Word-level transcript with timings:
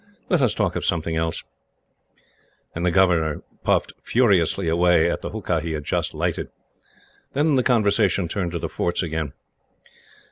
Let 0.29 0.41
us 0.41 0.55
talk 0.55 0.75
of 0.75 0.83
something 0.83 1.15
else." 1.15 1.43
And 2.73 2.83
the 2.83 2.89
governor 2.89 3.43
puffed 3.63 3.93
furiously 4.01 4.67
away 4.67 5.07
at 5.11 5.21
the 5.21 5.29
hookah 5.29 5.61
he 5.61 5.73
had 5.73 5.83
just 5.83 6.15
lighted. 6.15 6.47
Then 7.33 7.53
the 7.55 7.61
conversation 7.61 8.27
turned 8.27 8.53
to 8.53 8.57
the 8.57 8.67
forts 8.67 9.03
again. 9.03 9.33